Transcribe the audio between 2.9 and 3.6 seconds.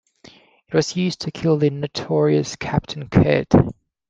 Kidd.